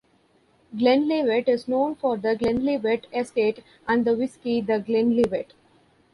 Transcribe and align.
Glenlivet 0.75 1.47
is 1.47 1.67
known 1.67 1.93
for 1.93 2.17
the 2.17 2.35
Glenlivet 2.35 3.05
Estate 3.13 3.63
and 3.87 4.03
the 4.03 4.15
whisky 4.15 4.59
The 4.59 4.79
Glenlivet. 4.79 5.53